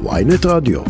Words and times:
ויינט 0.00 0.46
רדיו. 0.46 0.80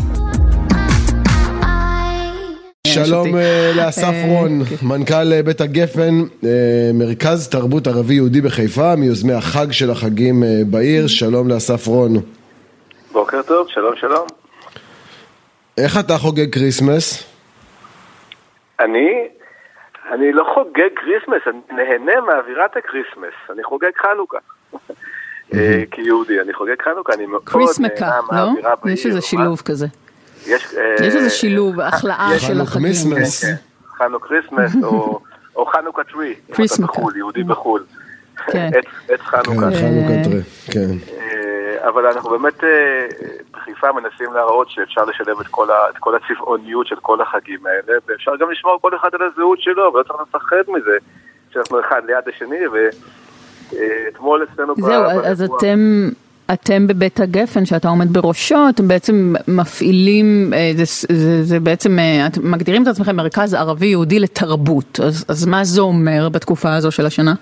שלום 2.87 3.35
אה, 3.35 3.71
לאסף 3.77 4.03
אה, 4.03 4.25
רון, 4.27 4.63
כן. 4.63 4.87
מנכ"ל 4.87 5.33
אה, 5.33 5.43
בית 5.43 5.61
הגפן, 5.61 6.13
מרכז 6.93 7.49
תרבות 7.49 7.87
ערבי 7.87 8.13
יהודי 8.13 8.41
בחיפה, 8.41 8.95
מיוזמי 8.97 9.33
החג 9.33 9.71
של 9.71 9.91
החגים 9.91 10.43
בעיר, 10.71 11.07
שלום 11.07 11.49
לאסף 11.49 11.87
רון. 11.87 12.11
בוקר 13.11 13.41
טוב, 13.41 13.67
שלום 13.69 13.95
שלום. 13.95 14.27
איך 15.77 15.99
אתה 15.99 16.17
חוגג 16.17 16.53
כריסמס? 16.53 17.23
אני, 18.79 19.27
אני 20.11 20.33
לא 20.33 20.43
חוגג 20.53 20.89
כריסמס, 20.95 21.41
אני 21.47 21.83
נהנה 21.83 22.21
מאווירת 22.21 22.77
הכריסמס, 22.77 23.33
אני 23.49 23.63
חוגג 23.63 23.91
חנוכה. 23.97 24.37
אה, 25.55 25.83
כיהודי, 25.91 26.41
אני 26.41 26.53
חוגג 26.53 26.81
חנוכה, 26.83 27.13
אני 27.13 27.25
מאוד 27.25 27.41
קריסמקה, 27.43 28.05
נהנה 28.05 28.17
לא? 28.31 28.45
מהאווירה 28.47 28.73
בעיר. 28.83 28.93
יש 28.93 29.05
איזה 29.05 29.21
שילוב 29.21 29.61
כזה. 29.65 29.87
יש, 30.47 30.75
אה, 30.77 31.05
יש 31.07 31.15
איזה 31.15 31.29
שילוב, 31.29 31.79
החלאה 31.79 32.29
של 32.39 32.61
החגים. 32.61 32.83
מיסמס. 32.87 33.45
כן, 33.45 33.53
חנוך 33.97 34.25
כריסמס 34.27 34.83
או- 34.83 35.19
או 35.55 35.65
חנוכה 35.65 36.03
טרי, 36.03 36.27
אם 36.27 36.33
אתה 36.47 36.55
כריסמקה. 36.55 36.91
בחו"ל, 36.93 37.17
יהודי 37.17 37.43
בחו"ל. 37.43 37.83
כן. 38.47 38.69
עץ- 38.77 38.85
כן, 39.07 39.17
חנוכה. 39.17 39.51
חנוכה 39.53 40.39
כן. 40.71 40.89
אה, 41.17 41.89
אבל 41.89 42.05
אנחנו 42.05 42.29
באמת 42.29 42.63
אה, 42.63 42.69
בחיפה 43.51 43.87
מנסים 43.91 44.33
להראות 44.33 44.69
שאפשר 44.69 45.05
לשלב 45.05 45.39
את 45.39 45.47
כל, 45.47 45.71
ה, 45.71 45.89
את 45.89 45.97
כל 45.97 46.13
הצבעוניות 46.15 46.87
של 46.87 46.95
כל 47.01 47.21
החגים 47.21 47.59
האלה, 47.65 47.97
ואפשר 48.07 48.31
גם 48.39 48.51
לשמור 48.51 48.77
כל 48.81 48.95
אחד 48.95 49.09
על 49.13 49.21
הזהות 49.33 49.61
שלו, 49.61 49.91
ולא 49.93 50.03
צריך 50.03 50.19
לפחד 50.21 50.55
מזה 50.67 50.97
שאנחנו 51.53 51.79
אחד 51.79 52.01
ליד 52.05 52.27
השני, 52.35 52.67
ואתמול 53.71 54.43
אצלנו... 54.43 54.73
זהו, 54.77 55.03
אז 55.03 55.41
אתם... 55.41 56.09
אתם 56.53 56.87
בבית 56.87 57.19
הגפן 57.19 57.65
שאתה 57.65 57.87
עומד 57.87 58.07
בראשו, 58.13 58.55
אתם 58.69 58.87
בעצם 58.87 59.13
מפעילים, 59.47 60.53
אה, 60.53 60.71
זה, 60.73 60.83
זה, 61.15 61.43
זה 61.43 61.59
בעצם, 61.59 61.99
אה, 61.99 62.27
אתם 62.27 62.41
מגדירים 62.51 62.83
את 62.83 62.87
עצמכם 62.87 63.15
מרכז 63.15 63.53
ערבי 63.53 63.85
יהודי 63.85 64.19
לתרבות, 64.19 64.99
אז, 65.07 65.25
אז 65.29 65.47
מה 65.47 65.63
זה 65.63 65.81
אומר 65.81 66.29
בתקופה 66.33 66.69
הזו 66.77 66.91
של 66.91 67.05
השנה? 67.05 67.33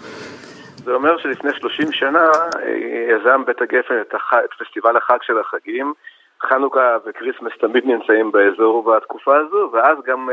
זה 0.86 0.92
אומר 0.92 1.18
שלפני 1.18 1.52
30 1.54 1.92
שנה 1.92 2.20
אה, 2.20 2.72
יזם 3.12 3.46
בית 3.46 3.62
הגפן 3.62 3.96
את, 4.02 4.14
הח... 4.14 4.34
את 4.34 4.54
פסטיבל 4.60 4.98
החג 4.98 5.18
של 5.22 5.38
החגים. 5.40 5.94
חנוכה 6.50 6.98
וכריסמס 7.06 7.52
תמיד 7.60 7.86
נמצאים 7.86 8.32
באזור 8.32 8.84
בתקופה 8.84 9.38
הזו, 9.38 9.70
ואז 9.74 9.98
גם 10.08 10.30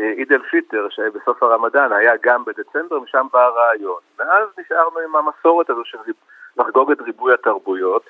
עיד 0.00 0.32
אל 0.32 0.42
פיטר, 0.50 0.86
שבסוף 0.90 1.42
הרמדאן 1.42 1.92
היה 1.92 2.12
גם 2.22 2.44
בדצמבר, 2.44 3.00
משם 3.00 3.26
בא 3.32 3.44
הרעיון. 3.44 4.00
ואז 4.18 4.48
נשארנו 4.58 4.98
עם 4.98 5.16
המסורת 5.16 5.70
הזו 5.70 5.84
של. 5.84 5.98
לחגוג 6.58 6.90
את 6.90 7.00
ריבוי 7.00 7.34
התרבויות. 7.34 8.02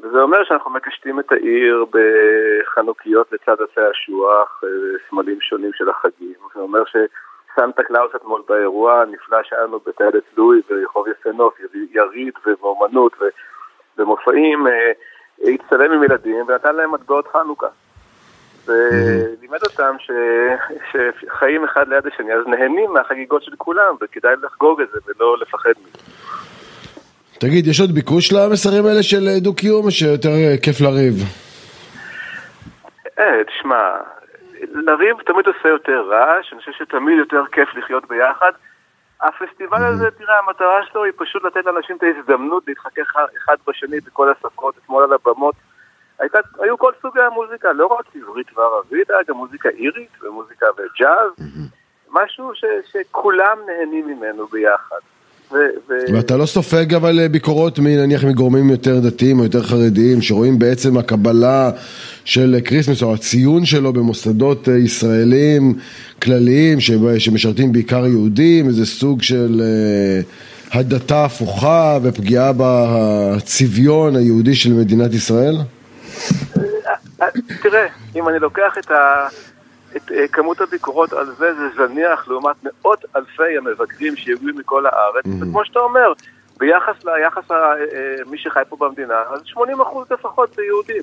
וזה 0.00 0.20
אומר 0.20 0.44
שאנחנו 0.44 0.70
מקשטים 0.70 1.20
את 1.20 1.32
העיר 1.32 1.84
בחנוכיות 1.90 3.32
לצד 3.32 3.62
עצי 3.62 3.80
אשוח, 3.90 4.64
אה, 4.64 4.68
סמלים 5.10 5.40
שונים 5.40 5.70
של 5.74 5.88
החגים. 5.88 6.34
זה 6.54 6.60
אומר 6.60 6.82
שסנטה 6.84 7.82
קלאוס 7.82 8.14
אתמול 8.16 8.42
באירוע 8.48 9.04
שהיה 9.42 9.62
לנו 9.62 9.80
בטיילת 9.86 10.22
לואי 10.36 10.60
ורחוב 10.70 11.08
יפה 11.08 11.32
נוף, 11.32 11.54
יריד 11.90 12.34
אומנות 12.46 13.12
ו- 13.20 13.28
ומופעים, 13.98 14.66
אה, 14.66 14.92
הצטלם 15.54 15.92
עם 15.92 16.02
ילדים 16.02 16.44
ונתן 16.48 16.76
להם 16.76 16.92
מטבעות 16.92 17.28
חנוכה. 17.28 17.68
ולימד 18.66 19.62
אותם 19.62 19.96
ש... 19.98 20.10
שחיים 20.92 21.64
אחד 21.64 21.88
ליד 21.88 22.06
השני, 22.06 22.32
אז 22.34 22.46
נהנים 22.46 22.92
מהחגיגות 22.92 23.42
של 23.42 23.52
כולם, 23.58 23.94
וכדאי 24.00 24.34
לחגוג 24.42 24.80
את 24.80 24.88
זה 24.92 24.98
ולא 25.06 25.36
לפחד 25.38 25.72
מזה. 25.82 25.98
תגיד, 27.40 27.66
יש 27.66 27.80
עוד 27.80 27.90
ביקוש 27.90 28.32
למסרים 28.32 28.86
האלה 28.86 29.02
של 29.02 29.28
אה, 29.28 29.40
דו-קיום, 29.40 29.84
או 29.84 29.90
שיותר 29.90 30.28
אה, 30.28 30.54
כיף 30.62 30.80
לריב? 30.80 31.14
אה, 33.18 33.44
תשמע, 33.44 33.96
לריב 34.72 35.16
תמיד 35.26 35.46
עושה 35.46 35.68
יותר 35.68 36.00
רעש, 36.10 36.52
אני 36.52 36.60
חושב 36.60 36.72
שתמיד 36.78 37.18
יותר 37.18 37.42
כיף 37.52 37.68
לחיות 37.74 38.08
ביחד. 38.08 38.52
הפסטיבל 39.22 39.84
הזה, 39.84 40.10
תראה, 40.10 40.38
המטרה 40.38 40.80
שלו 40.92 41.04
היא 41.04 41.12
פשוט 41.16 41.44
לתת 41.44 41.64
לאנשים 41.66 41.96
את 41.96 42.02
ההזדמנות 42.02 42.62
להתחכך 42.68 43.16
אחד 43.44 43.56
בשני 43.66 44.00
בכל 44.00 44.32
השפות, 44.32 44.74
אתמול 44.84 45.04
על 45.04 45.12
הבמות. 45.12 45.54
הייתה, 46.20 46.38
היו 46.58 46.78
כל 46.78 46.92
סוגי 47.02 47.20
המוזיקה, 47.20 47.72
לא 47.72 47.86
רק 47.86 48.06
עברית 48.22 48.58
וערבית, 48.58 49.10
היה 49.10 49.18
גם 49.28 49.36
מוזיקה 49.36 49.68
אירית 49.68 50.22
ומוזיקה 50.22 50.66
וג'אז, 50.78 51.48
משהו 52.12 52.50
ש, 52.54 52.64
שכולם 52.92 53.58
נהנים 53.66 54.06
ממנו 54.06 54.46
ביחד. 54.46 55.00
ו, 55.52 55.56
ו... 55.88 56.14
ואתה 56.14 56.36
לא 56.36 56.46
סופג 56.46 56.94
אבל 56.94 57.20
אה, 57.20 57.28
ביקורות 57.28 57.78
נניח 57.78 58.24
מגורמים 58.24 58.70
יותר 58.70 59.00
דתיים 59.00 59.38
או 59.38 59.44
יותר 59.44 59.62
חרדיים, 59.62 60.22
שרואים 60.22 60.58
בעצם 60.58 60.98
הקבלה 60.98 61.70
של 62.24 62.56
כריסמס 62.64 63.02
או 63.02 63.14
הציון 63.14 63.64
שלו 63.64 63.92
במוסדות 63.92 64.68
אה, 64.68 64.76
ישראלים 64.76 65.74
כלליים 66.22 66.80
שב- 66.80 67.18
שמשרתים 67.18 67.72
בעיקר 67.72 68.06
יהודים, 68.06 68.68
איזה 68.68 68.86
סוג 68.86 69.22
של 69.22 69.60
אה, 69.60 70.20
הדתה 70.80 71.24
הפוכה 71.24 71.98
ופגיעה 72.02 72.52
בצביון 72.56 74.16
היהודי 74.16 74.54
של 74.54 74.72
מדינת 74.72 75.14
ישראל? 75.14 75.54
אה, 77.66 77.70
תראה, 77.70 77.86
אם 78.16 78.28
אני 78.28 78.38
לוקח 78.38 78.78
את, 78.78 78.90
ה... 78.90 79.28
את 79.96 80.12
אה, 80.12 80.28
כמות 80.28 80.60
הביקורות 80.60 81.12
על 81.12 81.26
זה, 81.26 81.54
זה 81.54 81.68
זניח 81.76 82.28
לעומת 82.28 82.56
מאות 82.64 83.04
אלפי 83.16 83.56
המבקרים 83.58 84.16
שהגיעו 84.16 84.56
מכל 84.56 84.86
הארץ, 84.86 85.24
וכמו 85.40 85.64
שאתה 85.64 85.78
אומר, 85.78 86.12
ביחס 86.58 87.04
ליחס 87.04 87.50
ה... 87.50 87.54
אה, 87.54 88.16
מי 88.26 88.38
שחי 88.38 88.62
פה 88.68 88.76
במדינה, 88.76 89.18
אז 89.30 89.40
80 89.44 89.80
אחוז 89.80 90.06
לפחות 90.10 90.54
זה 90.54 90.62
יהודים. 90.62 91.02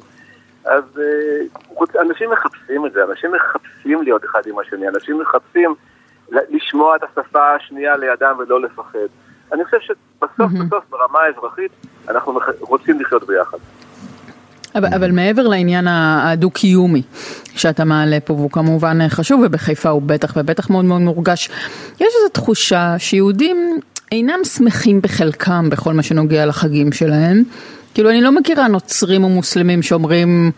אז 0.65 0.83
אה, 0.99 2.01
אנשים 2.01 2.29
מחפשים 2.29 2.85
את 2.85 2.93
זה, 2.93 3.03
אנשים 3.03 3.31
מחפשים 3.31 4.01
להיות 4.01 4.25
אחד 4.25 4.41
עם 4.47 4.59
השני, 4.59 4.87
אנשים 4.87 5.19
מחפשים 5.19 5.75
לשמוע 6.29 6.95
את 6.95 7.01
השפה 7.03 7.55
השנייה 7.55 7.97
לידם 7.97 8.35
ולא 8.39 8.61
לפחד. 8.61 9.07
אני 9.51 9.65
חושב 9.65 9.79
שבסוף 9.79 10.51
בסוף 10.51 10.83
ברמה 10.89 11.19
האזרחית 11.19 11.71
אנחנו 12.07 12.39
רוצים 12.59 12.99
לחיות 13.01 13.23
ביחד. 13.23 13.57
אבל, 14.75 14.93
אבל 14.93 15.11
מעבר 15.11 15.47
לעניין 15.47 15.87
הדו-קיומי 15.89 17.01
שאתה 17.55 17.85
מעלה 17.85 18.19
פה, 18.19 18.33
והוא 18.33 18.51
כמובן 18.51 19.09
חשוב, 19.09 19.41
ובחיפה 19.45 19.89
הוא 19.89 20.01
בטח 20.01 20.33
ובטח 20.37 20.69
מאוד 20.69 20.85
מאוד 20.85 21.01
מורגש, 21.01 21.49
יש 21.95 22.01
איזו 22.01 22.29
תחושה 22.31 22.95
שיהודים 22.97 23.79
אינם 24.11 24.39
שמחים 24.43 25.01
בחלקם 25.01 25.69
בכל 25.69 25.93
מה 25.93 26.03
שנוגע 26.03 26.45
לחגים 26.45 26.91
שלהם. 26.91 27.43
כאילו, 27.93 28.09
אני 28.09 28.21
לא 28.21 28.31
מכירה 28.31 28.67
נוצרים 28.67 29.23
או 29.23 29.29
מוסלמים 29.29 29.81
שאומרים, 29.81 30.51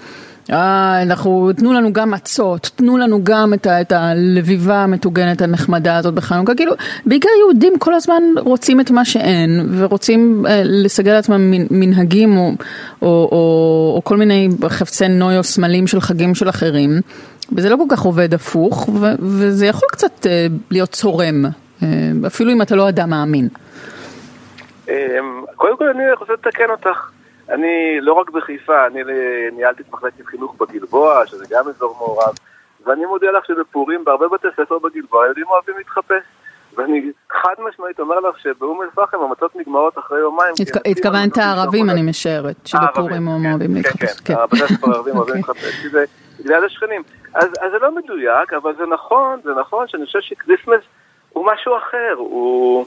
אה, 0.51 1.01
אנחנו, 1.01 1.51
תנו 1.57 1.73
לנו 1.73 1.93
גם 1.93 2.11
מצות, 2.11 2.71
תנו 2.75 2.97
לנו 2.97 3.23
גם 3.23 3.53
את, 3.53 3.67
ה, 3.67 3.81
את 3.81 3.91
הלביבה 3.91 4.75
המטוגנת 4.83 5.41
הנחמדה 5.41 5.97
הזאת 5.97 6.13
בחנוכה, 6.13 6.55
כאילו, 6.55 6.73
בעיקר 7.05 7.29
יהודים 7.39 7.73
כל 7.79 7.93
הזמן 7.93 8.23
רוצים 8.37 8.81
את 8.81 8.91
מה 8.91 9.05
שאין, 9.05 9.69
ורוצים 9.77 10.45
אה, 10.47 10.61
לסגל 10.65 11.11
לעצמם 11.11 11.51
מנ- 11.51 11.67
מנהגים 11.71 12.37
או, 12.37 12.51
או, 13.01 13.07
או, 13.07 13.93
או 13.95 14.01
כל 14.03 14.17
מיני 14.17 14.49
חפצי 14.67 15.07
נוי 15.07 15.37
או 15.37 15.43
סמלים 15.43 15.87
של 15.87 16.01
חגים 16.01 16.35
של 16.35 16.49
אחרים, 16.49 16.89
וזה 17.51 17.69
לא 17.69 17.75
כל 17.75 17.95
כך 17.95 18.01
עובד 18.01 18.33
הפוך, 18.33 18.89
ו, 18.89 19.05
וזה 19.19 19.65
יכול 19.65 19.89
קצת 19.91 20.25
אה, 20.25 20.47
להיות 20.71 20.89
צורם, 20.89 21.45
אה, 21.83 21.87
אפילו 22.27 22.51
אם 22.51 22.61
אתה 22.61 22.75
לא 22.75 22.89
אדם 22.89 23.09
מאמין. 23.09 23.47
אמ, 24.89 24.95
קודם 25.55 25.77
כל 25.77 25.87
אני 25.89 26.03
רוצה 26.19 26.33
לתקן 26.33 26.69
אותך. 26.71 27.09
אני 27.49 28.01
לא 28.01 28.13
רק 28.13 28.29
בחיפה, 28.29 28.85
אני 28.85 28.99
ניהלתי 29.51 29.83
את 29.83 29.93
מחלקת 29.93 30.25
חינוך 30.25 30.55
בגלבוע, 30.59 31.27
שזה 31.27 31.45
גם 31.49 31.67
אזור 31.67 31.95
מעורב, 31.97 32.35
ואני 32.85 33.05
מודיע 33.05 33.31
לך 33.31 33.45
שבפורים, 33.45 34.05
בהרבה 34.05 34.27
בתי 34.27 34.47
ספר 34.53 34.79
בגלבוע, 34.79 35.25
ילדים 35.25 35.45
אוהבים 35.47 35.77
להתחפש. 35.77 36.23
ואני 36.75 37.11
חד 37.31 37.53
משמעית 37.69 37.99
אומר 37.99 38.19
לך 38.19 38.39
שבאום 38.39 38.81
אל-פחם 38.81 39.17
המצות 39.21 39.55
נגמרות 39.55 39.97
אחרי 39.97 40.19
יומיים. 40.19 40.53
התכוונת 40.85 41.37
הערבים. 41.37 41.89
אני 41.89 42.01
משערת, 42.01 42.67
שבפורים 42.67 43.27
הם 43.27 43.45
אוהבים 43.45 43.75
להתחפש. 43.75 44.19
כן, 44.19 44.35
כן, 44.35 44.45
בתי 44.51 44.63
הספר 44.63 44.91
הערבים 44.91 45.17
אוהבים 45.17 45.35
להתחפש, 45.39 45.81
כי 45.81 45.89
זה 45.89 46.05
בגלל 46.39 46.65
השכנים. 46.65 47.03
אז 47.33 47.47
אז 47.61 47.71
זה 47.71 47.77
לא 47.81 47.95
מדויק, 47.95 48.53
אבל 48.53 48.75
זה 48.77 48.85
נכון, 48.85 49.39
זה 49.43 49.49
נכון 49.59 49.87
שאני 49.87 50.05
חושב 50.05 50.19
שקריסמס 50.21 50.81
הוא 51.29 51.47
משהו 51.53 51.77
אחר, 51.77 52.13
הוא... 52.17 52.85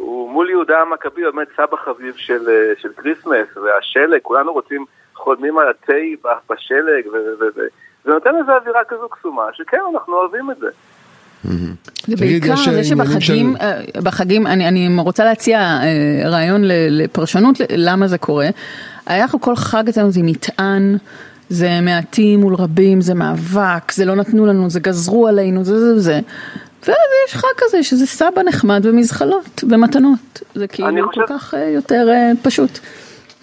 הוא 0.00 0.30
מול 0.30 0.50
יהודה 0.50 0.78
המכבי 0.80 1.22
באמת 1.22 1.48
סבא 1.56 1.76
חביב 1.84 2.14
של, 2.16 2.48
אה, 2.48 2.72
של 2.78 2.88
כריסמס, 2.96 3.56
והשלג, 3.56 4.20
כולנו 4.22 4.52
רוצים, 4.52 4.84
חולמים 5.14 5.58
על 5.58 5.68
התה 5.68 5.92
בשלג, 6.50 7.06
ו- 7.12 7.40
ו- 7.40 7.44
ו- 7.56 7.68
זה 8.04 8.10
נותן 8.10 8.30
איזו 8.40 8.52
אווירה 8.52 8.80
כזו 8.88 9.08
קסומה, 9.08 9.42
שכן, 9.52 9.78
אנחנו 9.94 10.14
אוהבים 10.14 10.50
את 10.50 10.56
זה. 10.58 10.68
זה 12.06 12.16
בעיקר 12.16 12.56
זה 12.56 12.78
אה, 12.78 12.84
שבחגים, 12.84 13.56
אה, 13.60 13.80
בחגים, 14.04 14.46
אני, 14.46 14.68
אני 14.68 14.88
רוצה 14.98 15.24
להציע 15.24 15.78
רעיון 16.24 16.64
ל- 16.64 17.02
לפרשנות 17.02 17.56
למה 17.76 18.08
זה 18.08 18.18
קורה. 18.18 18.48
היה 19.06 19.24
לך 19.24 19.36
כל 19.40 19.56
חג 19.56 19.88
אצלנו 19.88 20.10
זה 20.10 20.20
מטען, 20.22 20.96
זה 21.48 21.68
מעטים 21.82 22.40
מול 22.40 22.54
רבים, 22.54 23.00
זה 23.00 23.14
מאבק, 23.14 23.92
זה 23.92 24.04
לא 24.04 24.14
נתנו 24.14 24.46
לנו, 24.46 24.70
זה 24.70 24.80
גזרו 24.80 25.28
עלינו, 25.28 25.64
זה 25.64 25.78
זה 25.78 25.98
זה. 25.98 26.20
ואז 26.86 26.96
יש 27.28 27.34
חג 27.34 27.48
כזה 27.56 27.82
שזה 27.82 28.06
סבא 28.06 28.42
נחמד 28.42 28.86
ומזחלות 28.86 29.64
ומתנות. 29.70 30.42
זה 30.54 30.66
כאילו 30.68 30.88
חושב- 31.08 31.20
כל 31.26 31.38
כך 31.38 31.54
אה, 31.54 31.68
יותר 31.68 32.06
אה, 32.10 32.30
פשוט. 32.42 32.78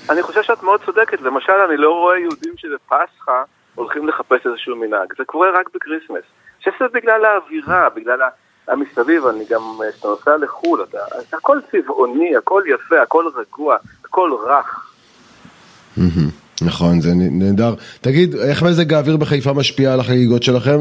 אני 0.10 0.22
חושב 0.24 0.44
שאת 0.44 0.64
מאוד 0.64 0.80
צודקת, 0.86 1.22
למשל 1.22 1.52
אני 1.70 1.78
לא 1.78 1.90
רואה 1.90 2.20
יהודים 2.20 2.54
שבפסחא 2.58 3.42
הולכים 3.76 4.08
לחפש 4.08 4.46
איזשהו 4.46 4.76
מנהג, 4.76 5.14
זה 5.18 5.24
קורה 5.26 5.48
רק 5.60 5.70
בקריסמס. 5.76 6.10
אני 6.12 6.60
חושב 6.60 6.72
שזה 6.80 6.88
בגלל 6.94 7.26
האווירה, 7.26 7.88
בגלל 7.96 8.20
המסביב, 8.68 9.26
אני 9.26 9.44
גם, 9.50 9.62
כשאתה 9.94 10.08
נוסע 10.08 10.32
לחו"ל, 10.42 10.84
אתה, 10.90 10.98
הכל 11.38 11.58
צבעוני, 11.72 12.36
הכל 12.38 12.64
יפה, 12.68 13.02
הכל 13.02 13.26
רגוע, 13.36 13.76
הכל 14.06 14.32
רך. 14.48 14.94
נכון, 16.62 17.02
זה 17.02 17.10
נהדר. 17.16 17.74
תגיד, 18.02 18.36
איך 18.36 18.64
מזג 18.64 18.94
האוויר 18.94 19.18
בחיפה 19.18 19.54
משפיע 19.54 19.94
על 19.94 20.00
החגיגות 20.00 20.44
שלכם? 20.44 20.78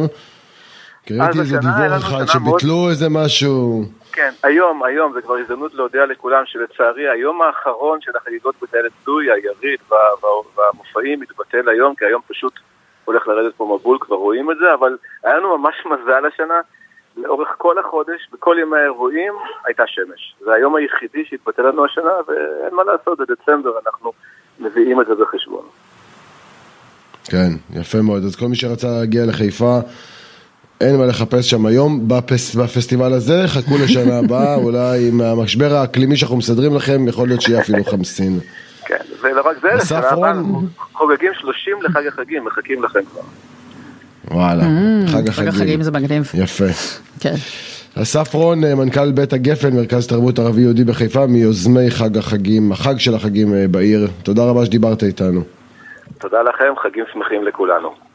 כי 1.07 1.15
ראיתי 1.19 1.41
איזה 1.41 1.59
דיווח 1.59 2.03
אחד 2.03 2.27
שביטלו 2.27 2.91
איזה 2.91 3.09
משהו. 3.11 3.83
כן, 4.13 4.31
היום, 4.43 4.83
היום, 4.83 5.13
זה 5.13 5.23
כבר 5.23 5.35
הזדמנות 5.35 5.75
להודיע 5.75 6.07
לכולם 6.07 6.43
שלצערי 6.47 7.09
היום 7.09 7.43
האחרון 7.43 7.99
של 8.01 8.13
החגיגות 8.17 8.55
בטיילת 8.63 8.93
לואי, 9.05 9.27
היריד 9.33 9.81
והמופעים 10.57 11.21
מתבטל 11.21 11.69
היום, 11.69 11.95
כי 11.95 12.05
היום 12.05 12.23
פשוט 12.29 12.53
הולך 13.05 13.29
לרדת 13.29 13.55
פה 13.57 13.79
מבול, 13.81 13.99
כבר 14.01 14.17
רואים 14.17 14.51
את 14.51 14.57
זה, 14.59 14.75
אבל 14.75 14.97
היה 15.25 15.37
לנו 15.37 15.59
ממש 15.59 15.75
מזל 15.87 16.27
השנה. 16.27 16.61
לאורך 17.17 17.49
כל 17.59 17.79
החודש, 17.79 18.29
בכל 18.33 18.57
ימי 18.63 18.79
האירועים, 18.79 19.33
הייתה 19.65 19.83
שמש. 19.87 20.35
זה 20.45 20.53
היום 20.53 20.77
היחידי 20.77 21.25
שהתבטל 21.25 21.63
לנו 21.63 21.85
השנה, 21.85 22.13
ואין 22.29 22.75
מה 22.75 22.83
לעשות, 22.85 23.19
בדצמבר 23.19 23.71
אנחנו 23.87 24.13
מביאים 24.61 25.01
את 25.01 25.07
זה 25.07 25.15
בחשבון. 25.15 25.65
כן, 27.25 27.79
יפה 27.81 27.99
מאוד. 28.03 28.25
אז 28.25 28.37
כל 28.37 28.47
מי 28.47 28.57
שרצה 28.57 28.87
להגיע 29.01 29.27
לחיפה, 29.27 29.79
אין 30.81 30.97
מה 30.97 31.07
לחפש 31.07 31.51
שם 31.51 31.67
היום 31.67 32.09
בפס, 32.09 32.55
בפסטיבל 32.55 33.13
הזה, 33.13 33.43
חכו 33.47 33.75
לשנה 33.85 34.19
הבאה, 34.25 34.55
אולי 34.55 35.09
עם 35.09 35.21
המשבר 35.21 35.75
האקלימי 35.75 36.17
שאנחנו 36.17 36.37
מסדרים 36.37 36.77
לכם, 36.77 37.09
יכול 37.09 37.29
להיות 37.29 37.41
שיהיה 37.43 37.61
אפילו 37.61 37.85
חמסין. 37.85 38.39
כן, 38.87 38.97
ולא 39.23 39.43
רק 39.45 39.57
זה, 39.63 39.69
לשנה 39.75 39.99
הבאה 40.11 40.31
אנחנו 40.31 40.63
חוגגים 40.93 41.33
30 41.35 41.73
לחג 41.83 42.07
החגים, 42.07 42.45
מחכים 42.45 42.83
לכם 42.85 43.01
כבר. 43.13 43.21
וואלה, 44.31 44.63
Mm, 44.63 45.09
חג 45.09 45.31
חג 45.31 45.49
החגים 45.49 45.83
זה 45.83 45.91
מגניב. 45.91 46.31
יפה. 46.35 46.65
כן. 47.21 47.35
אסף 48.03 48.35
רון, 48.35 48.61
מנכ"ל 48.61 49.13
בית 49.13 49.33
הגפן, 49.33 49.77
מרכז 49.77 50.07
תרבות 50.07 50.39
ערבי 50.39 50.61
יהודי 50.61 50.85
בחיפה, 50.85 51.27
מיוזמי 51.27 51.91
חג 51.91 52.17
החגים, 52.19 52.73
החג 52.73 52.99
של 52.99 53.15
החגים 53.15 53.55
בעיר. 53.71 54.09
תודה 54.23 54.43
רבה 54.45 54.67
שדיברת 54.67 55.03
איתנו. 55.03 55.41
תודה 56.21 56.43
לכם, 56.43 56.73
חגים 56.83 57.05
שמחים 57.13 57.45
לכולנו. 57.45 58.06